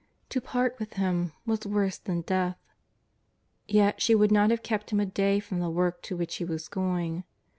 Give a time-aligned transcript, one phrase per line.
[0.29, 2.57] To part with Him was worse than death.
[3.67, 6.43] Yet she would not have kept Him a day from the work to which He
[6.43, 7.23] was going.